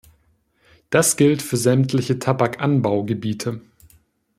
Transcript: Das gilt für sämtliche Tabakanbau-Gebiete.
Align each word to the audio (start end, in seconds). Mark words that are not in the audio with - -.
Das 0.89 1.15
gilt 1.15 1.43
für 1.43 1.57
sämtliche 1.57 2.17
Tabakanbau-Gebiete. 2.17 3.61